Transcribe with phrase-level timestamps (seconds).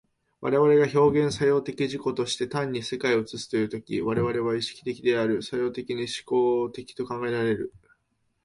[0.39, 7.71] 我々が表現作用的自己として単に世界を映すという時、我々は意識的である、作用的には志向的と考えられる。